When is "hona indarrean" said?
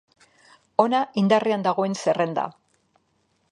0.83-1.67